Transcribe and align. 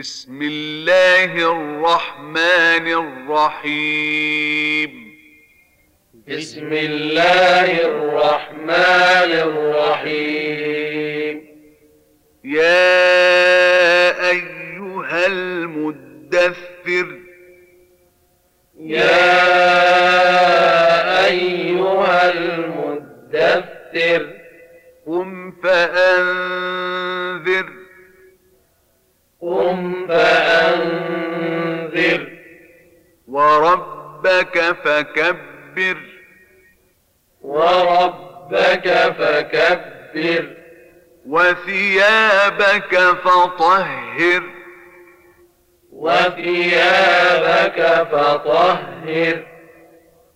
بسم 0.00 0.42
الله 0.42 1.34
الرحمن 1.34 2.86
الرحيم. 3.26 4.90
بسم 6.28 6.72
الله 6.72 7.84
الرحمن 7.84 9.32
الرحيم. 9.48 11.46
يا 12.44 14.30
أيها 14.30 15.26
المدثر. 15.26 17.18
يا 18.80 19.16
أيها 21.26 22.32
المدثر. 22.32 24.32
قم 25.06 25.50
فأنذر. 25.50 27.79
قم 29.50 30.06
فأنذر. 30.08 31.40
وربك 33.28 34.58
فكبر. 34.84 35.96
وربك 37.40 38.88
فكبر. 39.18 40.44
وثيابك 41.26 42.98
فطهر. 43.24 44.42
وثيابك 45.92 47.80
فطهر. 48.12 49.44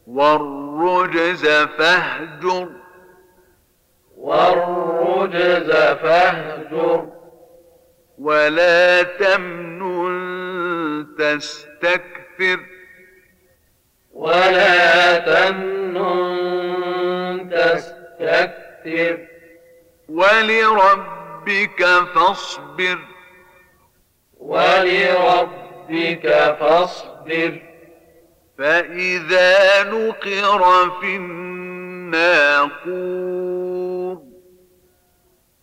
والرجز 0.07 1.47
فاهجر. 1.79 2.69
والرجز 4.17 5.71
فاهجر. 5.73 7.24
ولا 8.19 9.03
تمنن 9.03 10.15
تستكثر 11.19 12.61
ولا 14.13 15.19
تمنن 15.19 16.55
تستكثر 17.51 19.19
ولربك 20.09 21.85
فاصبر 22.15 22.99
ولربك 24.39 26.27
فاصبر 26.61 27.63
فإذا 28.59 29.83
نقر 29.83 30.91
في 31.01 31.17
الناقور 31.17 32.75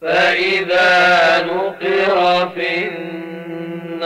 فإذا 0.02 1.46
نقر 1.46 2.50
في 2.56 2.88
الناقور. 2.88 4.02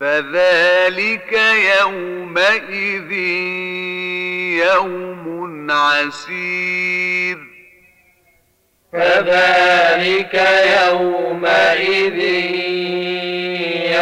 فذلك 0.00 1.40
يومئذ 1.80 3.12
يوم 4.72 5.70
عسير. 5.70 7.36
فذلك 8.92 10.34
يومئذ 10.86 12.18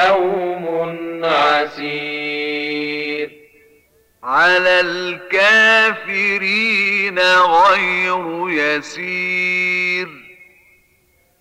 يوم 0.05 0.64
عسير. 1.24 3.28
على 4.22 4.80
الكافرين 4.80 6.78
غير 7.19 8.44
يسير. 8.48 10.08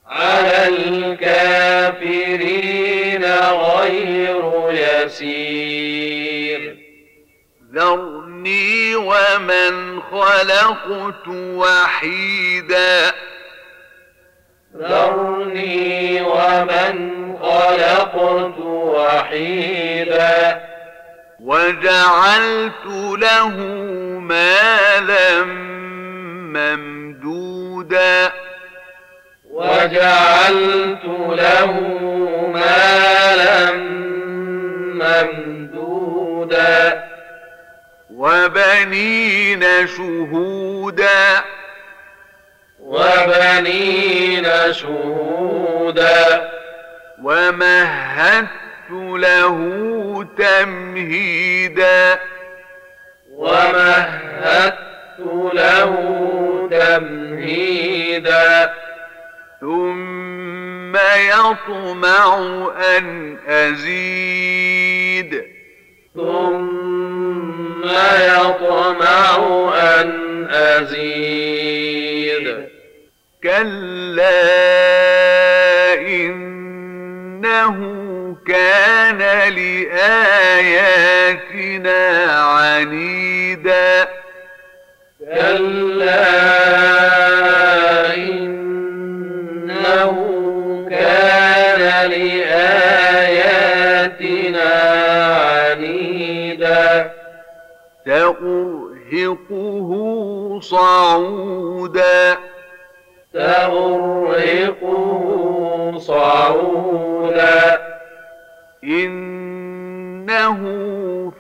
على 0.08 0.68
الكافرين 0.68 3.26
غير 3.44 4.70
يسير. 4.70 6.78
ذرني 7.74 8.96
ومن 8.96 10.02
خلقت 10.02 11.28
وحيدا. 11.28 13.14
ذرني 14.78 16.22
ومن 16.22 17.38
خلقت 17.42 18.60
وحيدا. 18.60 20.62
وجعلت 21.40 22.86
له 23.18 23.50
مالا 24.20 25.67
ممدودا. 26.58 28.32
وجعلت 29.52 31.06
له 31.30 31.72
مالا 32.54 33.72
ممدودا. 35.02 36.78
وبنين 38.14 39.88
شهودا. 39.88 41.44
وبنين 42.80 44.74
شهودا. 44.74 46.52
ومهدت 47.24 48.92
له 48.92 49.58
تمهيدا. 50.38 52.20
ومهدت 53.34 54.87
له 55.54 55.94
تمهيدا. 56.72 58.74
ثم 59.62 60.98
يطمع 61.18 62.38
أن 62.98 63.38
أزيد. 63.48 65.44
ثم 66.16 67.84
يطمع 68.22 69.38
أن 69.76 70.48
أزيد. 70.52 71.68
كلا 73.44 74.44
إنه 75.94 77.78
كان 78.48 79.18
لآياتنا 79.54 80.72
عنيدا. 82.42 84.08
كلا 85.28 86.28
إنه 88.16 88.48
كان 90.90 92.10
لآياتنا 92.10 93.12
عنيدا. 95.52 97.12
سأرهقه 98.06 99.90
صعودا. 100.62 102.38
سأرهقه 103.34 104.98
صعودا. 105.98 107.80
إنه 108.84 110.62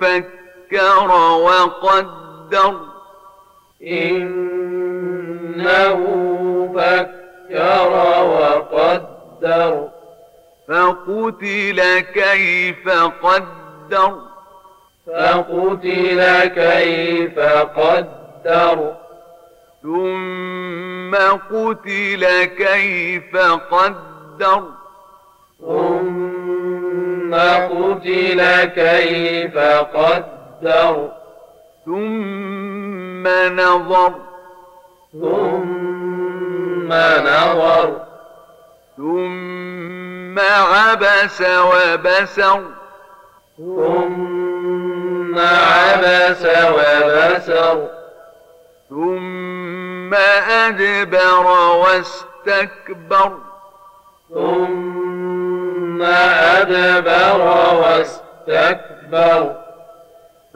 فكر 0.01 1.11
وقدر. 1.41 2.96
إنه 3.87 4.37
فكر 6.75 7.91
وقدر. 8.23 9.73
فقتل 10.67 11.99
كيف 11.99 12.89
قدر. 13.23 14.11
فقتل 15.07 16.45
كيف 16.45 17.39
قدر. 17.79 18.93
ثم 19.83 21.15
قتل 21.51 22.43
كيف 22.43 23.37
قدر. 23.71 24.63
ثم 25.59 27.35
قتل 27.35 28.41
كيف 28.63 29.57
قدر. 29.57 31.12
ثم 31.85 32.76
نظر. 33.27 34.12
ثم 35.12 36.94
نظر. 37.27 37.94
ثم 38.97 40.39
عبس 40.39 41.41
وبسر. 41.41 42.62
ثم 43.57 45.39
عبس 45.39 46.45
وبسر. 46.45 47.88
ثم 48.89 50.13
أدبر 50.50 51.47
واستكبر. 51.75 53.31
ثم 54.29 56.01
أدبر 56.01 57.41
واستكبر. 57.74 59.66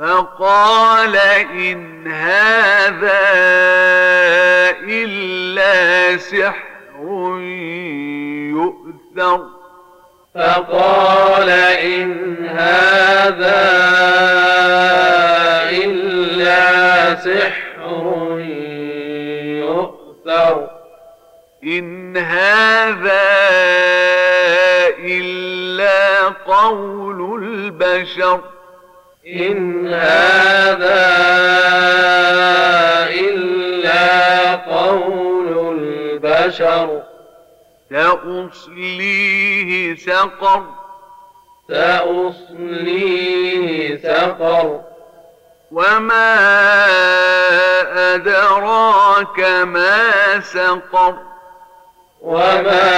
فقال 0.01 1.15
إن 1.15 2.07
هذا 2.07 3.21
إلا 4.83 6.18
سحر 6.18 7.38
يؤثر. 8.50 9.48
فقال 10.36 11.50
إن 11.50 11.90
سقر. 40.39 40.63
سأصليه 41.68 43.12
سقر. 44.04 44.81
وما 45.72 46.36
أدراك 48.16 49.39
ما 49.63 50.39
سقر. 50.39 51.16
وما 52.22 52.92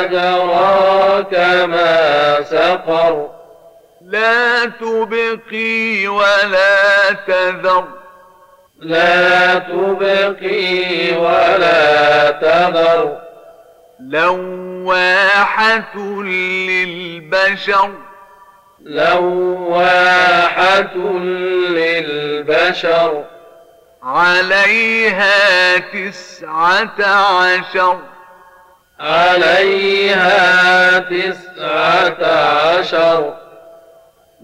أدراك 0.00 1.34
ما 1.68 2.42
سقر. 2.42 3.28
لا 4.02 4.64
تبقي 4.64 6.06
ولا 6.08 7.12
تذر. 7.26 7.84
لا 8.78 9.58
تبقي 9.58 11.16
ولا 11.16 12.30
تذر. 12.30 13.21
لواحة 14.10 15.96
للبشر. 16.22 17.90
لواحة 18.80 20.42
للبشر. 21.68 23.24
عليها 24.02 25.78
تسعة 25.78 27.04
عشر. 27.06 27.98
عليها 29.00 30.98
تسعة 30.98 32.26
عشر. 32.26 33.34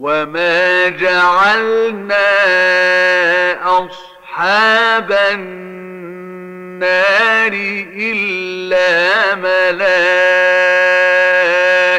وما 0.00 0.88
جعلنا 0.88 2.16
أصحاب 3.62 5.12
النار 5.12 5.77
إلا 7.96 9.34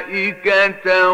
ملائكة 0.05 1.09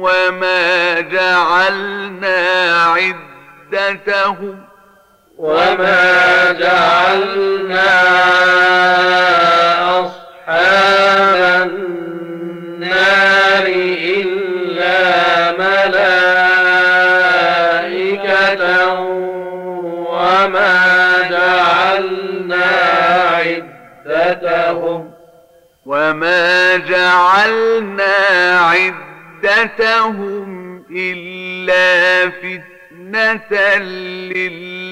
وما 0.00 1.00
جعلنا 1.00 2.38
عدتهم 2.84 4.58
وما 5.38 6.52
جعلنا 6.52 7.90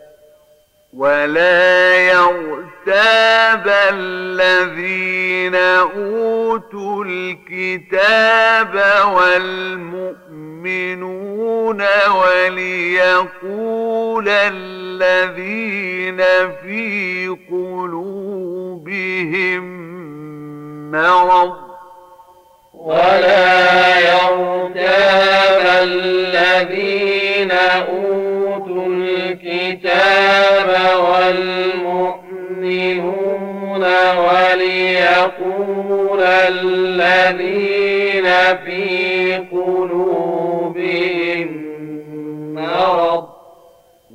ولا 0.93 1.95
يرتاب 1.95 3.67
الذين 3.93 5.55
أوتوا 5.55 7.05
الكتاب 7.07 8.83
والمؤمنون 9.15 10.21
وليقول 12.21 13.49
الذين 14.29 16.17
في 16.63 17.27
قلوبهم 17.51 18.81
مرض 20.91 21.55
ولا 22.73 23.99
يرتاب 23.99 25.61
الذين 25.83 27.51
أوتوا 27.51 28.30
الكتاب 29.71 30.69
والمؤمنون 30.99 32.23
وليقول 34.17 36.21
الذين 36.21 38.27
في 38.65 39.37
قلوبهم 39.51 41.49
مرض. 42.55 43.25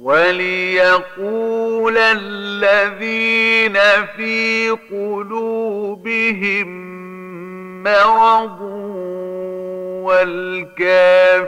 وليقول 0.03 1.99
الذين 1.99 3.77
في 4.17 4.71
قلوبهم 4.91 6.69
مرض. 7.83 8.61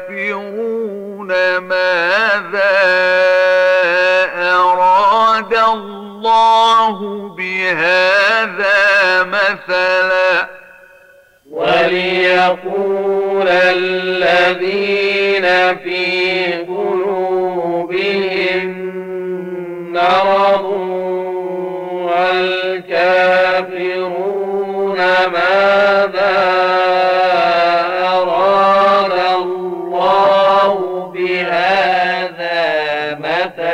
والكافرون 0.09 0.49
ماذا 1.59 2.79
أراد 4.37 5.55
الله 5.55 7.29
بهذا 7.29 8.77
مثلا؟ 9.23 10.49
وليقول 11.51 13.49
الذين 13.49 15.47
في 15.77 16.53
قلوبهم 16.69 18.09
مرض 19.93 20.65
والكافرون 22.89 23.49
ماذا 25.33 26.18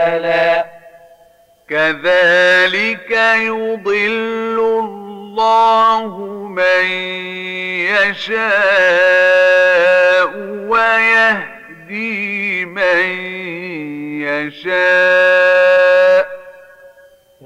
ضلالا 0.05 0.65
كذلك 1.69 3.11
يضل 3.35 4.59
الله 4.59 6.19
من 6.49 6.85
يشاء 7.91 8.35
ويهدي 10.69 12.65
من 12.65 13.01
يشاء. 14.23 16.25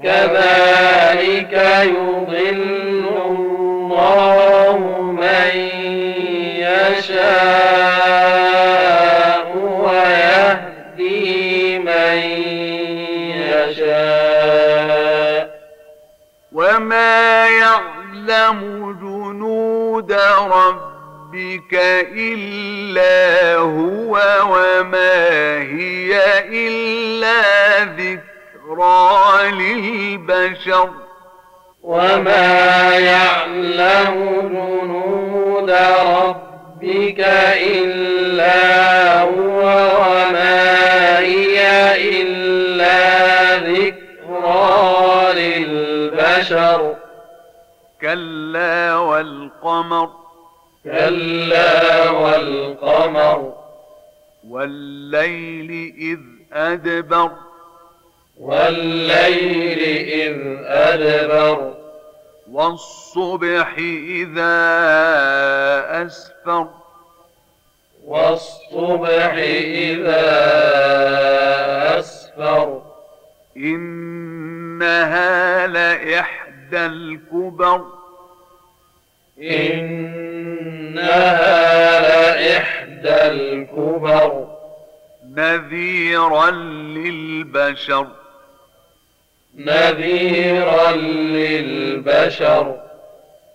كذلك 0.03 1.53
يضل 1.83 2.78
وما 16.79 17.47
يعلم 17.47 18.59
جنود 19.01 20.11
ربك 20.41 21.73
إلا 22.15 23.55
هو 23.57 24.19
وما 24.49 25.57
هي 25.59 26.19
إلا 26.49 27.83
ذكرى 27.83 29.51
للبشر 29.51 30.89
وما 31.83 32.97
يعلم 32.97 34.15
جنود 34.53 35.71
ربك 36.05 37.19
إلا 37.75 39.21
هو 39.21 39.61
وما 39.99 40.88
كلا 48.01 48.95
والقمر. 48.95 50.09
كلا 50.83 52.09
والقمر. 52.09 53.53
والليل 54.47 55.93
إذ 55.97 56.19
أدبر. 56.53 57.31
والليل 58.39 59.79
إذ 60.07 60.37
أدبر. 60.65 61.73
والصبح 62.51 63.75
إذا 64.09 64.55
أسفر. 66.05 66.67
والصبح 68.05 69.33
إذا 69.33 70.29
أسفر. 71.99 72.81
إنها 73.57 75.67
لإحدى 75.67 76.48
الكبر. 76.73 77.85
إنها 79.41 80.99
لإحدى 82.01 83.27
الكبر. 83.31 84.47
نذيرا 85.35 86.51
للبشر. 86.51 88.07
نذيرا 89.55 90.91
للبشر. 90.91 92.81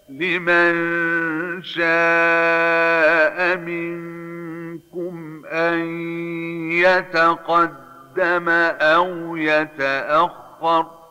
لمن 0.08 0.74
شاء 1.62 3.56
منكم 3.56 5.42
أن 5.46 6.02
يتقدم 6.72 8.48
أو 8.80 9.36
يتأخر. 9.36 11.03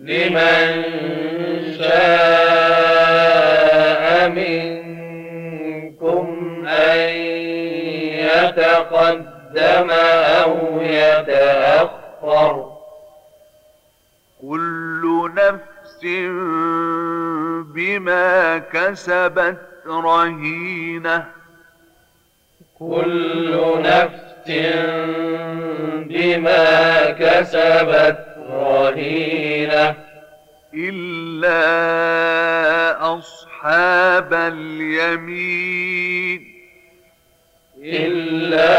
لمن 0.00 0.84
شاء 1.78 3.10
منكم 4.28 6.26
أن 6.66 7.08
يتقدم 8.24 9.90
أو 9.90 10.80
يتأخر. 10.80 12.70
كل 14.42 15.30
نفس 15.34 16.04
بما 17.74 18.58
كسبت 18.58 19.56
رهينة. 19.86 21.26
كل 22.78 23.82
نفس 23.82 24.50
بما 26.06 27.10
كسبت 27.10 28.29
رهينة 28.50 29.94
إلا 30.74 31.60
أصحاب 33.18 34.34
اليمين. 34.34 36.40
إلا 37.82 38.76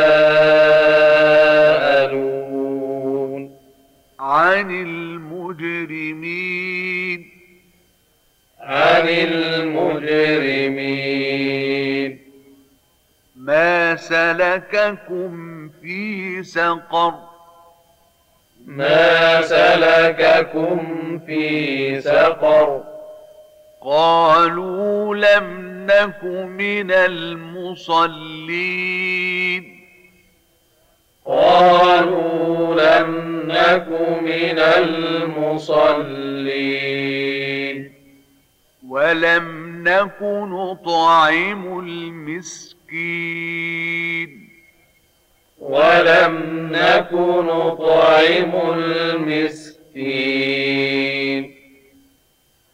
عن 4.19 4.71
المجرمين. 4.71 5.99
عن 8.59 9.09
المجرمين. 9.09 10.19
ما 13.35 13.95
سلككم 13.95 15.69
في 15.81 16.43
سقر. 16.43 17.13
ما 18.65 19.41
سلككم 19.41 21.19
في 21.25 22.01
سقر. 22.01 22.83
قالوا 23.81 25.15
لم 25.15 25.78
نك 25.89 26.23
من 26.23 26.91
المصلين. 26.91 27.99
قالوا 31.25 32.75
لم 32.75 33.41
نك 33.45 33.87
من 34.21 34.59
المصلين. 34.59 36.09
ولم 38.87 39.69
نك 39.83 40.17
نطعم 40.21 41.79
المسكين. 41.79 42.89
ولم 45.59 46.35
نك 46.71 47.13
نطعم 47.13 48.51
المسكين. 48.73 49.79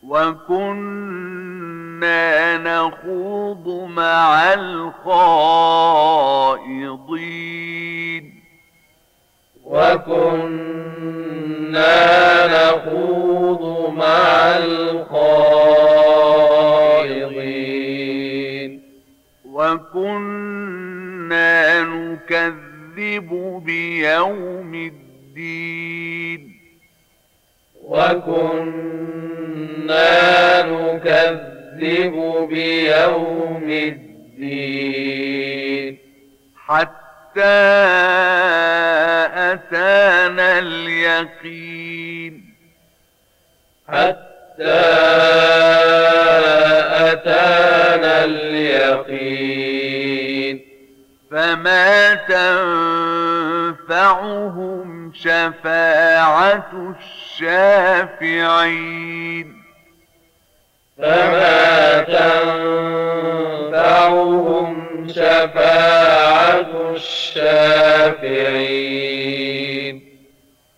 وكنا 0.04 1.25
نخوض 2.58 3.68
مع 3.90 4.54
الخائضين 6.96 8.44
وكنا 10.76 11.96
نخوض 12.48 13.94
مع 13.94 14.58
الخائضين 17.46 18.82
وكنا 19.46 20.52
نكذب 21.82 23.30
بيوم 23.66 24.76
الدين 24.76 26.56
وكنا 28.76 30.06
نكذب 30.62 31.55
بيوم 32.46 33.70
الدين 33.70 35.26
حتى 36.68 37.42
أتانا 39.36 40.60
اليقين 40.60 42.54
حتى 43.88 44.82
أتانا 47.12 48.24
اليقين 48.26 49.76
فما 51.32 52.14
تنفعهم 53.86 55.12
شفاعة 55.16 56.96
الشافعين 58.20 59.65
فما 60.98 62.02
تنفعهم 63.74 65.08
شفاعة 65.08 66.92
الشافعين. 66.96 68.56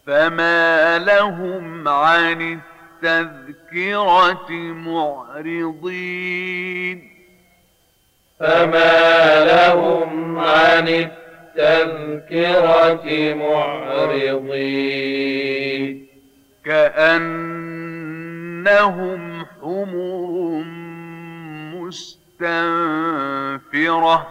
فما 0.07 0.97
لهم 0.99 1.87
عن 1.87 2.59
التذكرة 3.03 4.51
معرضين. 4.73 6.17
فما 8.39 9.45
لهم 9.45 10.39
عن 10.39 10.87
التذكرة 11.57 13.33
معرضين. 13.33 14.97
كأنهم 16.65 17.47
حمر 19.61 20.63
مستنفرة. 21.75 24.27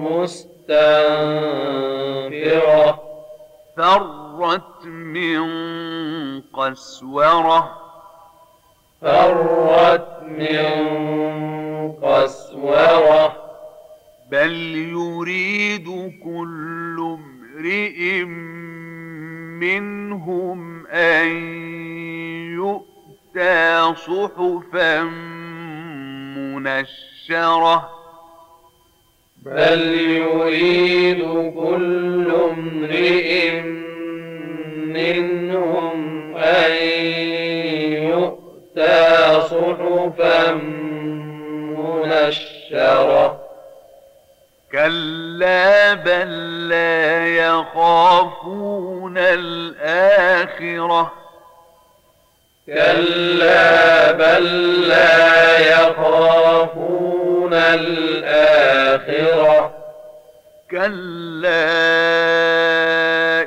مستنفرة. 0.00 3.00
فرت 3.76 4.86
من 4.86 5.44
قسورة. 6.40 7.78
فرت 9.00 10.22
من 10.22 10.92
قسورة. 11.92 13.36
بل 14.30 14.76
يريد 14.76 16.12
كل 16.24 17.18
امرئ 17.54 18.24
منهم 19.62 20.86
أن 20.86 21.26
يؤتى 22.54 23.94
صحفا 23.94 25.02
منشرة. 26.36 27.90
بل 29.42 29.82
يريد 30.00 31.22
كل 31.54 32.32
امرئ 32.50 33.60
منهم 34.86 36.36
أن 36.36 36.72
يؤتى 38.02 39.40
صحفا 39.40 40.52
منشرة. 41.78 43.40
كلا 44.72 45.94
بل 45.94 46.53
لا 46.68 47.26
يخافون 47.26 49.18
الآخرة. 49.18 51.12
كلا 52.66 54.12
بل 54.12 54.44
لا 54.88 55.58
يخافون 55.58 57.54
الآخرة. 57.54 58.94
كلا 60.70 61.74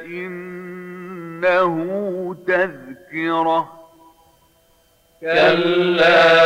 إنه 0.06 1.76
تذكرة. 2.48 3.78
كلا 5.22 6.38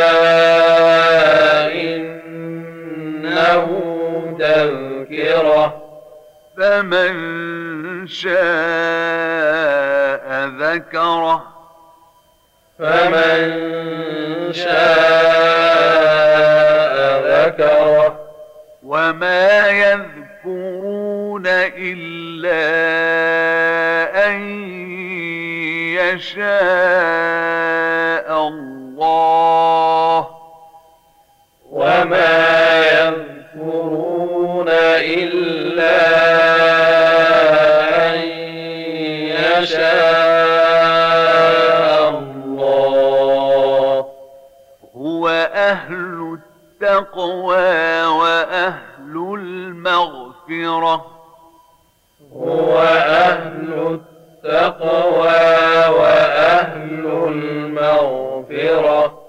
فمن 6.58 8.08
شاء 8.08 8.41
ذكره. 10.60 11.43
فمن 12.80 13.52
شاء 14.54 14.71
ذكره. 17.28 18.19
وما 18.84 19.67
يذكرون 19.67 21.43
إلا 21.78 22.62
أن 24.28 24.41
يشاء. 25.97 27.50
التقوى 47.21 48.05
وأهل 48.05 49.15
المغفرة. 49.34 51.05
هو 52.34 52.77
أهل 53.05 53.99
التقوى 54.43 55.88
وأهل 55.99 57.05
المغفرة. 57.27 59.20